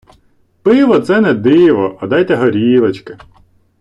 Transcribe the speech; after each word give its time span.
Пиво 0.63 0.99
це 0.99 1.21
не 1.21 1.33
диво, 1.33 1.97
а 2.01 2.07
дайте 2.07 2.35
горілочки. 2.35 3.17